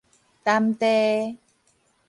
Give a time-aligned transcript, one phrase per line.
[0.43, 1.37] 澹地